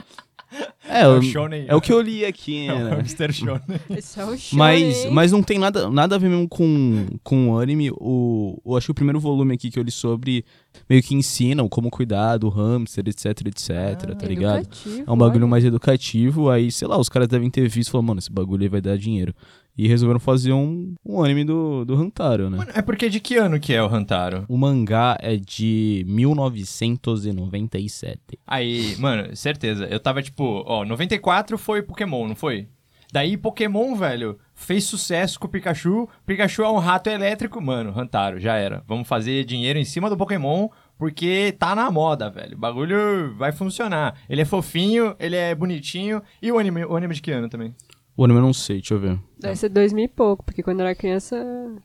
[0.88, 1.64] É, É o shonen.
[1.66, 2.90] é o que eu li aqui, É o né?
[2.96, 3.60] Hamster Shonen.
[3.90, 7.50] Esse é o show, Mas, mas não tem nada, nada a ver mesmo com, com
[7.52, 7.90] o anime.
[7.92, 10.44] O, eu acho que o primeiro volume aqui que eu li sobre
[10.88, 13.70] meio que ensinam como cuidar do hamster, etc, etc,
[14.18, 14.58] tá ligado?
[14.60, 15.50] Educativo, É um bagulho olha.
[15.50, 18.62] mais educativo, aí, sei lá, os caras devem ter visto e falaram, mano, esse bagulho
[18.62, 19.34] aí vai dar dinheiro.
[19.76, 22.58] E resolveram fazer um, um anime do, do Hantaro, né?
[22.58, 24.44] Mano, é porque de que ano que é o Hantaro?
[24.48, 28.38] O mangá é de 1997.
[28.46, 32.68] Aí, mano, certeza, eu tava tipo, ó, 94 foi Pokémon, não foi?
[33.12, 36.08] Daí Pokémon, velho, fez sucesso com o Pikachu.
[36.26, 38.82] Pikachu é um rato elétrico, mano, Hantaro, já era.
[38.88, 42.56] Vamos fazer dinheiro em cima do Pokémon, porque tá na moda, velho.
[42.56, 44.16] O bagulho vai funcionar.
[44.28, 46.20] Ele é fofinho, ele é bonitinho.
[46.42, 47.74] E o anime, o anime de que ano também?
[48.16, 49.18] O anime eu não sei, deixa eu ver.
[49.38, 51.36] Deve ser dois mil e pouco, porque quando eu era criança...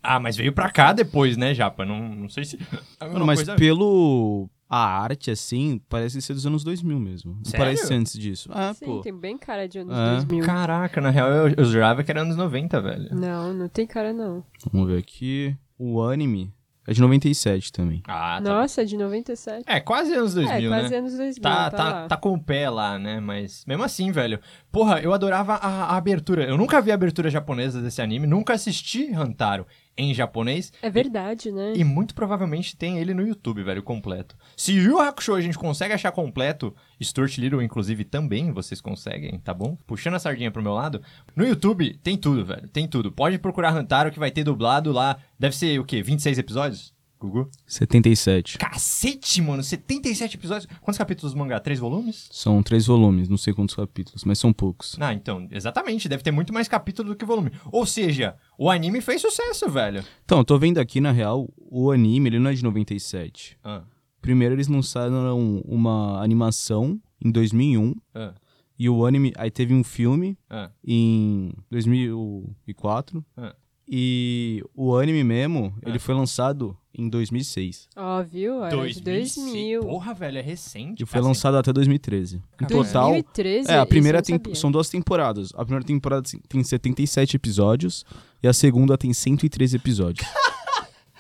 [0.04, 1.84] Ah, mas veio pra cá depois, né, Japa?
[1.86, 2.58] Não, não sei se.
[3.02, 7.34] Mano, mas coisa- pelo, a arte, assim, parece ser dos anos 2000 mesmo.
[7.38, 7.66] Não Sério?
[7.66, 8.48] parece ser antes disso.
[8.54, 9.02] Ah, Sim, pô.
[9.02, 10.12] tem bem cara de anos É.
[10.18, 10.46] 2000.
[10.46, 13.10] Caraca, na real eu, eu jurava que era anos 90, velho.
[13.16, 14.44] Não, não tem cara não.
[14.72, 15.56] Vamos ver aqui.
[15.80, 16.54] O anime
[16.90, 18.02] é de 97 também.
[18.08, 18.50] Ah, tá.
[18.50, 19.64] Nossa, é de 97.
[19.68, 20.98] É, quase anos 2000, é, quase né?
[20.98, 23.20] anos 2000, Tá, tá, tá, tá com o pé lá, né?
[23.20, 24.40] Mas mesmo assim, velho.
[24.72, 26.46] Porra, eu adorava a, a abertura.
[26.46, 29.68] Eu nunca vi a abertura japonesa desse anime, nunca assisti Hantaro
[30.00, 30.72] em japonês.
[30.82, 31.74] É verdade, né?
[31.76, 34.36] E muito provavelmente tem ele no YouTube, velho, completo.
[34.56, 39.54] Se Yu Hakusho a gente consegue achar completo, Stuart Little, inclusive, também vocês conseguem, tá
[39.54, 39.78] bom?
[39.86, 41.02] Puxando a sardinha pro meu lado.
[41.36, 42.70] No YouTube tem tudo, velho.
[42.70, 43.12] Tem tudo.
[43.12, 45.18] Pode procurar Hantaro que vai ter dublado lá.
[45.38, 46.02] Deve ser o quê?
[46.02, 46.94] 26 episódios?
[47.20, 47.50] Gugu?
[47.68, 48.58] 77.
[48.58, 49.62] Cacete, mano.
[49.62, 50.72] 77 episódios.
[50.82, 51.60] Quantos capítulos do mangá?
[51.60, 52.30] Três volumes?
[52.32, 54.96] São três volumes, não sei quantos capítulos, mas são poucos.
[55.00, 56.08] Ah, então, exatamente.
[56.08, 57.52] Deve ter muito mais capítulo do que volume.
[57.72, 60.04] Ou seja, o anime fez sucesso, velho.
[60.24, 63.58] Então, eu tô vendo aqui, na real, o anime, ele não é de 97.
[63.64, 63.84] Ah,
[64.22, 68.34] Primeiro eles lançaram uma animação em 2001, ah,
[68.78, 70.70] e o anime, aí teve um filme ah.
[70.86, 73.56] em 2004, Ah.
[73.88, 77.88] e o anime mesmo, ele foi lançado em 2006.
[77.96, 78.64] Ó, viu?
[78.64, 79.82] Era de 2000.
[79.82, 81.04] Porra, velho, é recente.
[81.04, 82.42] E foi Assim, lançado até 2013.
[82.62, 83.72] Em total, 2013?
[83.72, 85.52] é, a primeira tem, são duas temporadas.
[85.56, 88.06] A primeira temporada tem 77 episódios
[88.42, 90.28] e a segunda tem 113 episódios.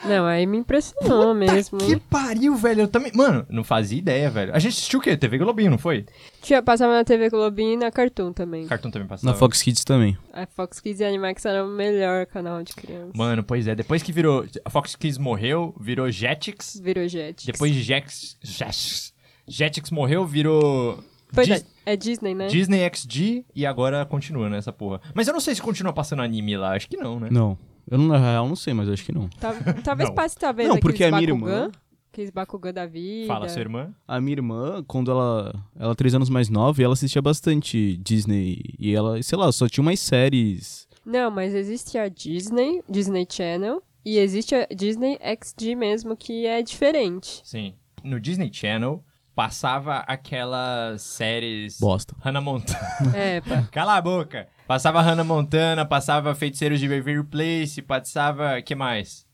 [0.06, 2.82] Não, aí me impressionou mesmo, Que pariu, velho.
[2.82, 3.12] Eu também.
[3.14, 4.56] Mano, não fazia ideia, velho.
[4.56, 5.18] A gente assistiu o quê?
[5.18, 6.06] TV Globinho, não foi?
[6.42, 8.66] Tinha, passava na TV Globinho e na Cartoon também.
[8.66, 9.32] Cartoon também passava.
[9.34, 10.18] Na Fox Kids também.
[10.32, 13.12] A Fox Kids e Animax era o melhor canal de criança.
[13.14, 13.76] Mano, pois é.
[13.76, 14.46] Depois que virou.
[14.64, 16.80] A Fox Kids morreu, virou Jetix.
[16.82, 17.46] Virou Jetix.
[17.46, 18.38] Depois de Jetix.
[18.42, 19.14] Jetix.
[19.48, 21.04] Jetix morreu, virou.
[21.32, 22.48] Foi Dis- da- É Disney, né?
[22.48, 25.02] Disney XD e agora continua nessa porra.
[25.14, 26.74] Mas eu não sei se continua passando anime lá.
[26.76, 27.28] Acho que não, né?
[27.32, 27.58] Não.
[27.90, 29.28] Eu, não, na real, não sei, mas acho que não.
[29.30, 30.16] Tá- Talvez Não.
[30.16, 31.72] passe talvez Não, aqueles porque a minha Bakugan, irmã-
[32.12, 33.28] Aqueles Bakugan da vida.
[33.28, 33.94] Fala, sua irmã.
[34.08, 37.98] A minha irmã, quando ela ela é três anos mais nova, e ela assistia bastante
[37.98, 38.62] Disney.
[38.80, 40.88] E ela, sei lá, só tinha umas séries.
[41.06, 46.62] Não, mas existe a Disney, Disney Channel, e existe a Disney XD mesmo, que é
[46.62, 47.42] diferente.
[47.44, 47.74] Sim.
[48.04, 49.04] No Disney Channel
[49.40, 51.80] passava aquelas séries.
[51.80, 52.14] Bosta.
[52.20, 52.78] Hannah Montana.
[53.16, 53.64] É, pá.
[53.72, 54.50] Cala a boca.
[54.68, 58.62] Passava Hannah Montana, passava Feiticeiros de Waverly Place, passava.
[58.62, 59.26] que mais?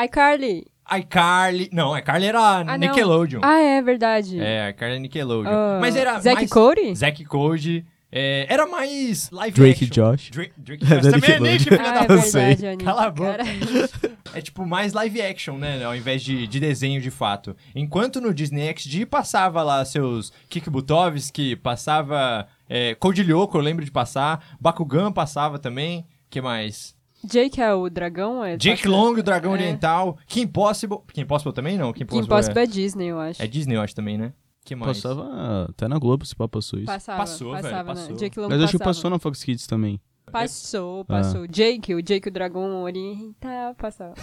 [0.00, 0.64] iCarly.
[0.96, 1.68] iCarly.
[1.72, 2.76] Não, iCarly era não.
[2.76, 3.40] Nickelodeon.
[3.42, 4.40] Ah, é verdade.
[4.40, 5.52] É, iCarly é Nickelodeon.
[5.52, 6.20] Ah, Mas era.
[6.20, 6.50] Zack mais...
[6.50, 6.94] Cody?
[6.94, 7.84] Zack Cody.
[8.10, 10.10] É, era mais live Drake action.
[10.12, 10.30] Josh.
[10.30, 11.40] Drake, Drake e É Josh da também é.
[11.40, 12.84] Nick, filho Ah, da é verdade, Anitta.
[12.84, 13.38] Cala a boca.
[14.34, 15.82] É tipo mais live action, né?
[15.82, 17.56] Ao invés de, de desenho de fato.
[17.74, 23.84] Enquanto no Disney XD passava lá seus Kik Butovski, passava é, Code Lyoko, eu lembro
[23.84, 24.56] de passar.
[24.60, 26.06] Bakugan passava também.
[26.28, 26.94] que mais?
[27.24, 28.44] Jake é o dragão?
[28.44, 29.54] É Jake passa- Long, o Dragão é.
[29.54, 30.18] Oriental.
[30.26, 30.98] Kim Possible.
[31.12, 31.92] Kim Possible também não?
[31.92, 32.64] Kim Possible, Impossible é...
[32.64, 33.42] é Disney, eu acho.
[33.42, 34.32] é Disney, eu acho também, né?
[34.68, 35.00] Que mais?
[35.00, 36.86] Passava até na Globo, se pá, passou isso.
[36.86, 38.10] Passava, Passou, velho, passava, passou.
[38.12, 38.16] né?
[38.18, 38.94] Jake Long Mas acho que passava.
[38.94, 40.00] passou na Fox Kids também.
[40.30, 41.46] Passou, passou.
[41.46, 44.14] Jake, o Jake, o dragão oriental, passava.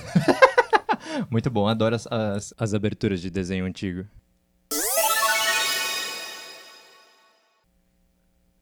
[1.31, 4.05] Muito bom, adoro as, as, as aberturas de desenho antigo.